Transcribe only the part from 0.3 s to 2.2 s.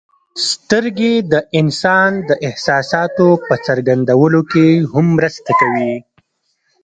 سترګې د انسان